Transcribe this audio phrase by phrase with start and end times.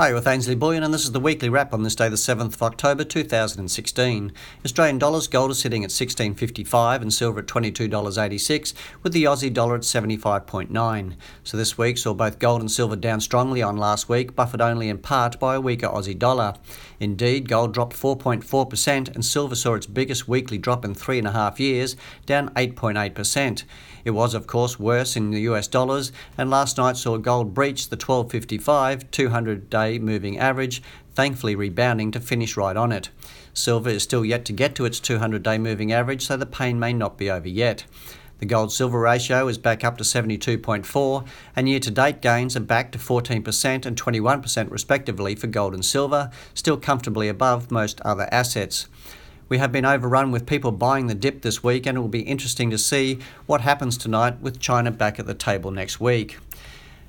[0.00, 2.54] Hi, with Ainslie Bullion, and this is the weekly wrap on this day, the 7th
[2.54, 4.32] of October 2016.
[4.64, 9.74] Australian dollars, gold is sitting at 16.55 and silver at $22.86, with the Aussie dollar
[9.74, 11.16] at 75.9.
[11.42, 14.88] So this week saw both gold and silver down strongly on last week, buffered only
[14.88, 16.54] in part by a weaker Aussie dollar.
[17.00, 21.32] Indeed, gold dropped 4.4%, and silver saw its biggest weekly drop in three and a
[21.32, 23.64] half years, down 8.8%.
[24.04, 27.88] It was, of course, worse in the US dollars, and last night saw gold breach
[27.88, 30.82] the 1255 200 day moving average,
[31.14, 33.10] thankfully rebounding to finish right on it.
[33.54, 36.78] Silver is still yet to get to its 200 day moving average, so the pain
[36.78, 37.84] may not be over yet.
[38.38, 42.60] The gold silver ratio is back up to 72.4, and year to date gains are
[42.60, 48.28] back to 14% and 21% respectively for gold and silver, still comfortably above most other
[48.30, 48.86] assets.
[49.48, 52.20] We have been overrun with people buying the dip this week, and it will be
[52.20, 56.38] interesting to see what happens tonight with China back at the table next week.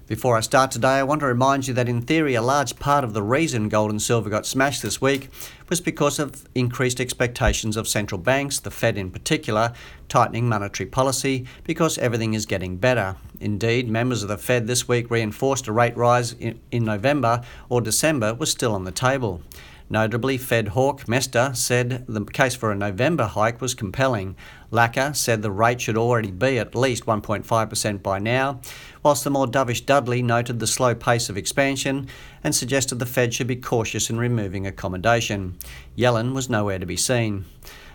[0.09, 3.03] Before I start today, I want to remind you that in theory, a large part
[3.03, 5.29] of the reason gold and silver got smashed this week
[5.69, 9.71] was because of increased expectations of central banks, the Fed in particular,
[10.07, 13.17] tightening monetary policy because everything is getting better.
[13.39, 17.79] Indeed, members of the Fed this week reinforced a rate rise in, in November or
[17.79, 19.43] December was still on the table.
[19.91, 24.35] Notably, Fed hawk Mester said the case for a November hike was compelling.
[24.71, 28.61] Lacker said the rate should already be at least 1.5% by now,
[29.01, 32.07] whilst the more dovish Dudley noted the slow pace of expansion
[32.43, 35.57] and suggested the Fed should be cautious in removing accommodation.
[35.97, 37.45] Yellen was nowhere to be seen.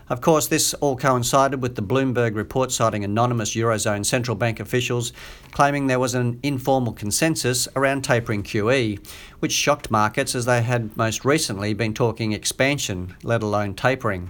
[0.07, 5.11] Of course, this all coincided with the Bloomberg report citing anonymous Eurozone central bank officials
[5.51, 8.99] claiming there was an informal consensus around tapering QE,
[9.39, 14.29] which shocked markets as they had most recently been talking expansion, let alone tapering.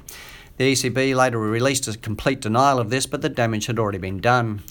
[0.55, 4.21] The ECB later released a complete denial of this, but the damage had already been
[4.21, 4.63] done.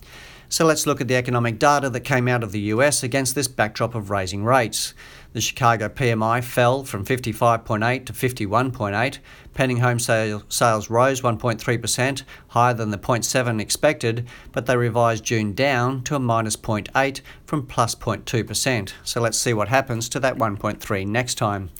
[0.49, 3.49] So let's look at the economic data that came out of the US against this
[3.49, 4.95] backdrop of raising rates.
[5.35, 9.19] The Chicago PMI fell from 55.8 to 51.8.
[9.53, 15.53] Pending home sale, sales rose 1.3%, higher than the 0.7 expected, but they revised June
[15.53, 18.93] down to a minus 0.8 from plus 0.2%.
[19.03, 21.71] So let's see what happens to that 1.3 next time.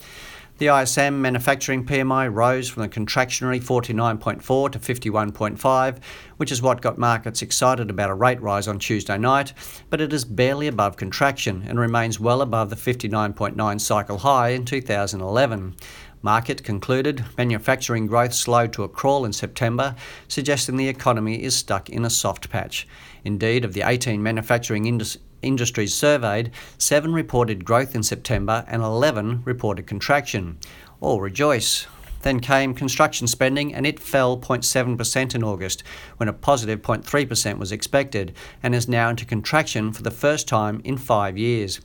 [0.57, 5.99] The ISM manufacturing PMI rose from a contractionary 49.4 to 51.5,
[6.37, 9.51] which is what got markets excited about a rate rise on Tuesday night,
[9.89, 14.63] but it is barely above contraction and remains well above the 59.9 cycle high in
[14.63, 15.75] 2011.
[16.23, 19.93] Markit concluded manufacturing growth slowed to a crawl in September,
[20.29, 22.87] suggesting the economy is stuck in a soft patch.
[23.25, 29.43] Indeed, of the 18 manufacturing industries industries surveyed, seven reported growth in September and 11
[29.45, 30.57] reported contraction.
[30.99, 31.87] All rejoice.
[32.25, 35.83] Then came construction spending and it fell 0.7% in August,
[36.17, 38.33] when a positive 0.3% was expected,
[38.63, 41.81] and is now into contraction for the first time in five years.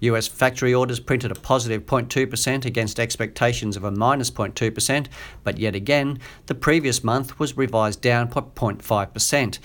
[0.00, 5.06] US factory orders printed a positive 0.2% against expectations of a minus 0.2%,
[5.44, 9.58] but yet again, the previous month was revised down 0.5%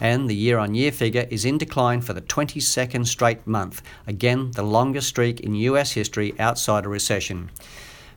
[0.00, 4.50] and the year on year figure is in decline for the 22nd straight month, again,
[4.52, 7.50] the longest streak in US history outside a recession.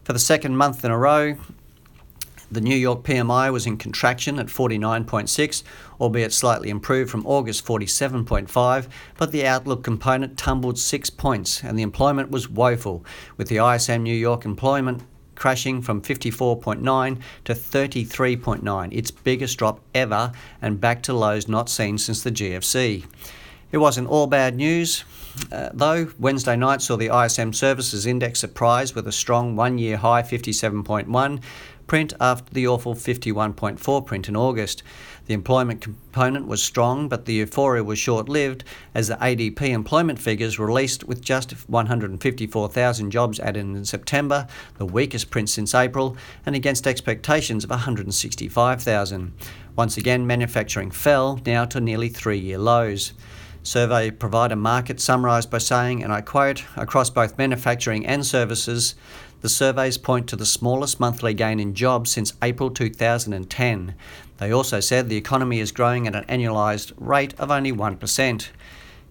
[0.04, 1.38] For the second month in a row,
[2.52, 5.64] the New York PMI was in contraction at 49.6,
[6.02, 8.88] albeit slightly improved from August 47.5,
[9.18, 13.06] but the outlook component tumbled six points and the employment was woeful,
[13.38, 15.04] with the ISM New York employment
[15.40, 21.98] crashing from 54.9 to 33.9, its biggest drop ever, and back to lows not seen
[21.98, 23.06] since the GFC.
[23.72, 25.06] It wasn't all bad news.
[25.52, 29.98] Uh, though Wednesday night saw the ISM Services Index surprise with a strong one year
[29.98, 31.42] high 57.1,
[31.90, 34.84] print after the awful 51.4 print in August.
[35.26, 38.64] The employment component was strong, but the euphoria was short lived
[38.94, 45.32] as the ADP employment figures released with just 154,000 jobs added in September, the weakest
[45.32, 49.34] print since April, and against expectations of 165,000.
[49.76, 53.14] Once again, manufacturing fell, now to nearly three year lows.
[53.64, 58.96] Survey provider Markit summarised by saying, and I quote, across both manufacturing and services,
[59.42, 63.96] the surveys point to the smallest monthly gain in jobs since April 2010.
[64.38, 68.50] They also said the economy is growing at an annualised rate of only 1%.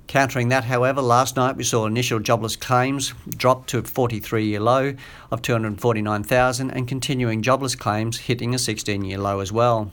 [0.06, 4.60] Countering that, however, last night we saw initial jobless claims drop to a 43 year
[4.60, 4.94] low
[5.30, 9.92] of 249,000 and continuing jobless claims hitting a 16 year low as well.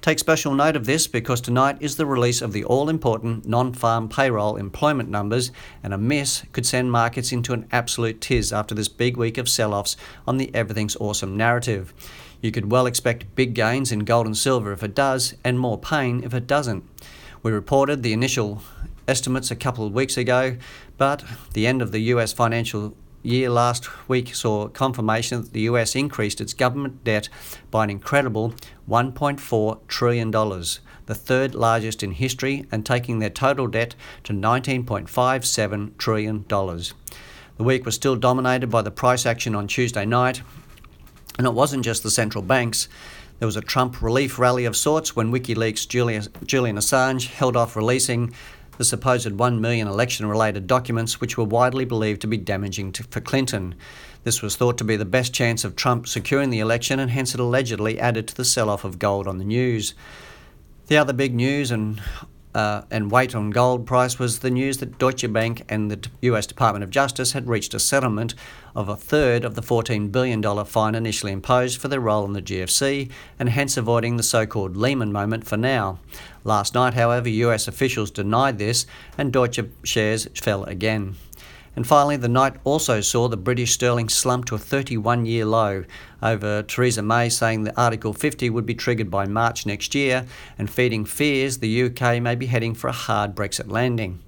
[0.00, 3.72] Take special note of this because tonight is the release of the all important non
[3.72, 5.50] farm payroll employment numbers,
[5.82, 9.48] and a miss could send markets into an absolute tiz after this big week of
[9.48, 9.96] sell offs
[10.26, 11.92] on the everything's awesome narrative.
[12.40, 15.78] You could well expect big gains in gold and silver if it does, and more
[15.78, 16.84] pain if it doesn't.
[17.42, 18.62] We reported the initial
[19.08, 20.56] estimates a couple of weeks ago,
[20.98, 25.94] but the end of the US financial year last week saw confirmation that the US
[25.94, 27.28] increased its government debt
[27.70, 28.54] by an incredible
[28.88, 36.44] $1.4 trillion, the third largest in history, and taking their total debt to $19.57 trillion.
[36.48, 40.42] The week was still dominated by the price action on Tuesday night,
[41.38, 42.88] and it wasn't just the central banks.
[43.38, 47.76] There was a Trump relief rally of sorts when WikiLeaks' Julian, Julian Assange held off
[47.76, 48.32] releasing
[48.78, 53.02] the supposed 1 million election related documents, which were widely believed to be damaging to,
[53.04, 53.74] for Clinton.
[54.24, 57.34] This was thought to be the best chance of Trump securing the election, and hence
[57.34, 59.94] it allegedly added to the sell off of gold on the news.
[60.88, 62.00] The other big news and
[62.56, 66.46] uh, and weight on gold price was the news that Deutsche Bank and the US
[66.46, 68.34] Department of Justice had reached a settlement
[68.74, 72.40] of a third of the $14 billion fine initially imposed for their role in the
[72.40, 75.98] GFC and hence avoiding the so called Lehman moment for now.
[76.44, 78.86] Last night, however, US officials denied this
[79.18, 81.16] and Deutsche shares fell again.
[81.76, 85.84] And finally, the night also saw the British sterling slump to a 31 year low
[86.22, 90.24] over Theresa May saying that Article 50 would be triggered by March next year
[90.58, 94.22] and feeding fears the UK may be heading for a hard Brexit landing.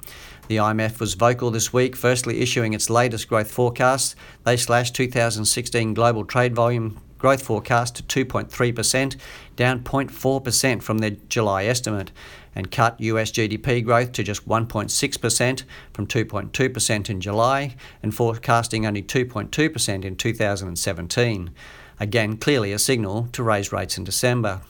[0.48, 4.14] The IMF was vocal this week, firstly issuing its latest growth forecast.
[4.44, 9.16] They slashed 2016 global trade volume growth forecast to 2.3%,
[9.56, 12.10] down 0.4% from their July estimate
[12.54, 15.62] and cut US GDP growth to just 1.6%
[15.92, 21.50] from 2.2% in July and forecasting only 2.2% in 2017.
[22.00, 24.60] Again, clearly a signal to raise rates in December.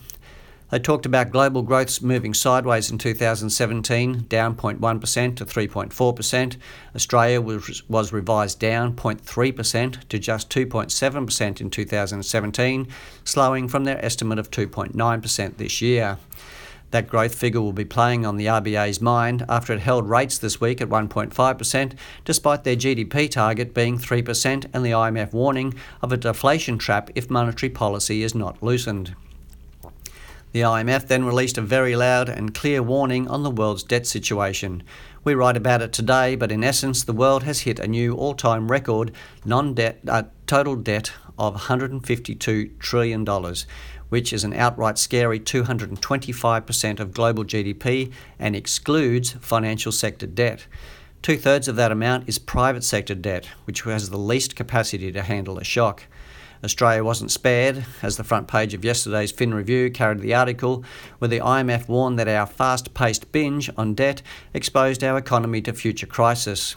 [0.71, 6.57] They talked about global growth moving sideways in 2017, down 0.1% to 3.4%.
[6.95, 12.89] Australia was, was revised down 0.3% to just 2.7% in 2017,
[13.25, 16.19] slowing from their estimate of 2.9% this year.
[16.91, 20.61] That growth figure will be playing on the RBA's mind after it held rates this
[20.61, 21.93] week at 1.5%,
[22.25, 27.31] despite their GDP target being 3% and the IMF warning of a deflation trap if
[27.31, 29.15] monetary policy is not loosened.
[30.59, 34.83] The IMF then released a very loud and clear warning on the world's debt situation.
[35.23, 38.35] We write about it today, but in essence, the world has hit a new all
[38.35, 39.13] time record
[39.45, 43.55] non debt uh, total debt of $152 trillion,
[44.09, 50.67] which is an outright scary 225% of global GDP and excludes financial sector debt.
[51.23, 55.23] Two thirds of that amount is private sector debt, which has the least capacity to
[55.23, 56.07] handle a shock.
[56.65, 60.85] Australia wasn't spared, as the front page of yesterday's Fin Review carried the article,
[61.19, 64.23] where the IMF warned that our fast paced binge on debt
[64.53, 66.77] exposed our economy to future crisis.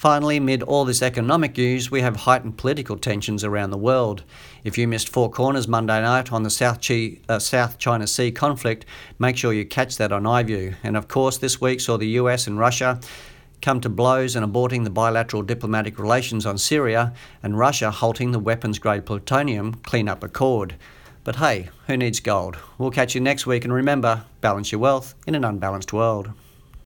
[0.00, 4.22] Finally, amid all this economic news, we have heightened political tensions around the world.
[4.64, 8.32] If you missed Four Corners Monday night on the South, Chi, uh, South China Sea
[8.32, 8.86] conflict,
[9.18, 10.74] make sure you catch that on iView.
[10.82, 12.98] And of course, this week saw the US and Russia
[13.60, 17.12] come to blows and aborting the bilateral diplomatic relations on Syria,
[17.42, 20.76] and Russia halting the weapons grade plutonium cleanup accord.
[21.22, 22.56] But hey, who needs gold?
[22.78, 26.30] We'll catch you next week, and remember balance your wealth in an unbalanced world.